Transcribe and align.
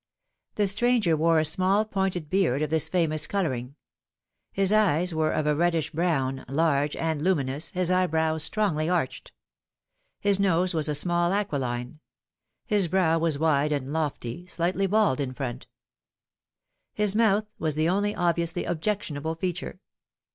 The 0.55 0.65
stranger 0.65 1.15
wore 1.15 1.37
a 1.37 1.45
small 1.45 1.85
pointed 1.85 2.27
beard 2.27 2.63
of 2.63 2.71
this 2.71 2.89
famous 2.89 3.27
colouring. 3.27 3.75
His 4.51 4.73
eyes 4.73 5.13
were 5.13 5.29
of 5.31 5.45
a 5.45 5.53
reddish 5.55 5.91
brown, 5.91 6.43
large, 6.49 6.95
and 6.95 7.21
luminous, 7.21 7.69
his 7.69 7.91
eyebrows 7.91 8.41
strongly 8.43 8.89
arched; 8.89 9.31
his 10.19 10.39
nose 10.39 10.73
was 10.73 10.89
a 10.89 10.95
small 10.95 11.31
aquiline; 11.31 11.99
his 12.65 12.87
brow 12.87 13.19
was 13.19 13.37
wide 13.37 13.71
and 13.71 13.93
lofty, 13.93 14.47
slightly 14.47 14.87
bald 14.87 15.19
in 15.19 15.35
front. 15.35 15.67
His 16.95 17.15
mouth 17.15 17.45
was 17.59 17.75
the 17.75 17.87
only 17.87 18.15
obviously 18.15 18.65
objectionable 18.65 19.35
feature. 19.35 19.81